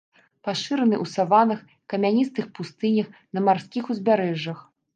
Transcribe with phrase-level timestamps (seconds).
[0.45, 1.59] Пашыраны ў саваннах,
[1.95, 3.07] камяністых пустынях,
[3.39, 4.59] на марскіх узбярэжжах.